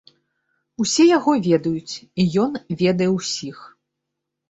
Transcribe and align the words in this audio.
Усе 0.83 1.03
яго 1.09 1.35
ведаюць, 1.49 1.95
і 2.25 2.27
ён 2.47 2.59
ведае 2.83 3.09
ўсіх. 3.19 3.57